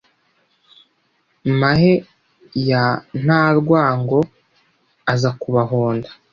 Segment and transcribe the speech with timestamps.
[1.59, 1.93] mahe
[2.69, 2.85] ya
[3.23, 4.19] ntarwango
[5.13, 6.09] aza kubahonda